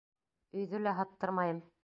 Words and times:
Өйҙө 0.61 0.81
лә 0.87 0.95
һаттырмайым! 1.01 1.63